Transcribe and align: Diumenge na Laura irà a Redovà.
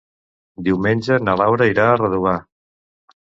Diumenge 0.67 1.17
na 1.27 1.35
Laura 1.41 1.67
irà 1.73 1.85
a 1.91 1.99
Redovà. 2.01 2.33